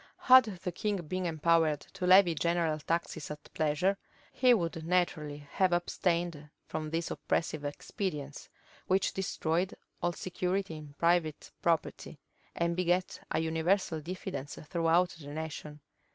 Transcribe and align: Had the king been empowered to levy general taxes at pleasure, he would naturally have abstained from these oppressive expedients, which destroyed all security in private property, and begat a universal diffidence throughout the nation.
Had 0.17 0.45
the 0.45 0.71
king 0.71 0.95
been 1.03 1.27
empowered 1.27 1.81
to 1.81 2.07
levy 2.07 2.33
general 2.33 2.79
taxes 2.79 3.29
at 3.29 3.53
pleasure, 3.53 3.99
he 4.33 4.51
would 4.51 4.83
naturally 4.83 5.47
have 5.51 5.71
abstained 5.73 6.49
from 6.65 6.89
these 6.89 7.11
oppressive 7.11 7.63
expedients, 7.63 8.49
which 8.87 9.13
destroyed 9.13 9.75
all 10.01 10.13
security 10.13 10.75
in 10.75 10.95
private 10.97 11.51
property, 11.61 12.17
and 12.55 12.75
begat 12.75 13.19
a 13.29 13.39
universal 13.41 14.01
diffidence 14.01 14.55
throughout 14.67 15.09
the 15.19 15.27
nation. 15.27 15.79